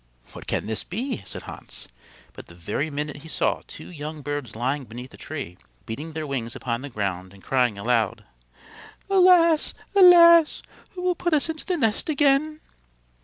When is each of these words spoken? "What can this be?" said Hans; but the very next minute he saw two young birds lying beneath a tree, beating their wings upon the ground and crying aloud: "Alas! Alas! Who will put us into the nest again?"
"What 0.33 0.47
can 0.47 0.65
this 0.65 0.83
be?" 0.83 1.21
said 1.27 1.43
Hans; 1.43 1.87
but 2.33 2.47
the 2.47 2.55
very 2.55 2.85
next 2.87 2.95
minute 2.95 3.17
he 3.17 3.27
saw 3.29 3.61
two 3.67 3.91
young 3.91 4.21
birds 4.23 4.55
lying 4.55 4.85
beneath 4.85 5.13
a 5.13 5.17
tree, 5.17 5.59
beating 5.85 6.13
their 6.13 6.25
wings 6.25 6.55
upon 6.55 6.81
the 6.81 6.89
ground 6.89 7.35
and 7.35 7.43
crying 7.43 7.77
aloud: 7.77 8.23
"Alas! 9.11 9.75
Alas! 9.95 10.63
Who 10.93 11.03
will 11.03 11.13
put 11.13 11.35
us 11.35 11.49
into 11.49 11.67
the 11.67 11.77
nest 11.77 12.09
again?" 12.09 12.61